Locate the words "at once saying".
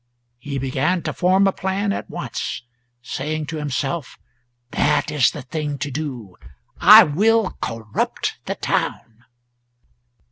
1.93-3.45